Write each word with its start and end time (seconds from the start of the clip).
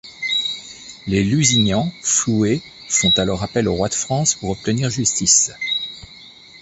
Les 1.05 1.23
Lusignan, 1.23 1.91
floués, 2.01 2.63
font 2.89 3.11
alors 3.17 3.43
appel 3.43 3.67
au 3.67 3.75
roi 3.75 3.87
de 3.87 3.93
France 3.93 4.33
pour 4.33 4.49
obtenir 4.49 4.89
justice. 4.89 5.51